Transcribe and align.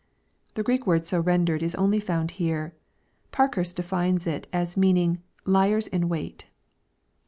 ]The 0.55 0.63
Greek 0.63 0.87
word 0.87 1.05
so 1.05 1.19
rendered 1.19 1.61
is 1.61 1.75
only 1.75 1.99
found 1.99 2.31
here. 2.41 2.73
Parkhurst 3.31 3.75
defines 3.75 4.25
it 4.25 4.47
as 4.51 4.75
meaning" 4.75 5.21
Liers 5.55 5.85
in 5.85 6.09
wait." 6.09 6.47